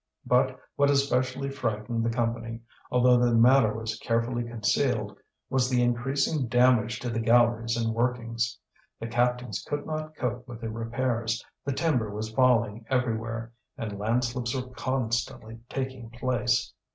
But 0.25 0.59
what 0.77 0.89
especially 0.89 1.51
frightened 1.51 2.03
the 2.03 2.09
Company, 2.09 2.61
although 2.89 3.19
the 3.19 3.35
matter 3.35 3.71
was 3.71 3.99
carefully 3.99 4.43
concealed, 4.43 5.15
was 5.47 5.69
the 5.69 5.83
increasing 5.83 6.47
damage 6.47 6.99
to 7.01 7.11
the 7.11 7.19
galleries 7.19 7.77
and 7.77 7.93
workings. 7.93 8.57
The 8.99 9.05
captains 9.05 9.63
could 9.63 9.85
not 9.85 10.15
cope 10.15 10.47
with 10.47 10.59
the 10.61 10.71
repairs, 10.71 11.45
the 11.65 11.71
timber 11.73 12.09
was 12.09 12.31
falling 12.33 12.83
everywhere, 12.89 13.53
and 13.77 13.99
landslips 13.99 14.55
were 14.55 14.69
constantly 14.71 15.59
taking 15.69 16.09
place. 16.09 16.73